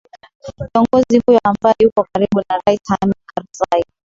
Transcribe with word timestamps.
kiongozi 0.71 1.21
huyo 1.27 1.39
ambaye 1.43 1.75
yupo 1.79 2.07
karibu 2.13 2.41
na 2.49 2.61
rais 2.65 2.79
hamid 2.87 3.15
karzai 3.25 3.85